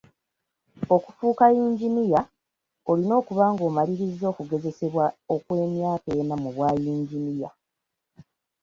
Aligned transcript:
Okufuuka 0.95 1.45
yinginiya, 1.55 2.21
olina 2.91 3.13
okuba 3.21 3.45
ng'omaliriza 3.53 4.25
okugezesebwa 4.29 5.05
okw'emyaka 5.33 6.09
ena 6.21 6.35
mu 6.41 6.49
bwa 6.55 6.69
yinginiya. 6.83 7.49